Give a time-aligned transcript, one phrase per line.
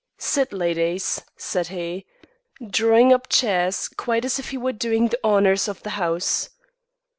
[0.17, 2.07] "Sit, ladies," said he,
[2.71, 6.49] drawing up chairs quite as if he were doing the honours of the house.